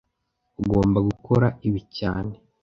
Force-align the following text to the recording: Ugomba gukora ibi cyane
Ugomba 0.61 0.99
gukora 1.07 1.47
ibi 1.67 1.81
cyane 1.97 2.33